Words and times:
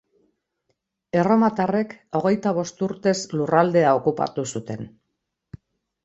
Erromatarrek 1.23 1.91
hogeita 2.19 2.53
bost 2.59 2.81
urtez 2.87 3.13
lurraldea 3.41 3.91
okupatu 3.99 4.47
zuten. 4.57 4.89